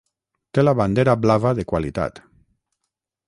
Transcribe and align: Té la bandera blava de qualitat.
Té 0.57 0.63
la 0.63 0.73
bandera 0.79 1.15
blava 1.27 1.53
de 1.59 1.67
qualitat. 1.73 2.21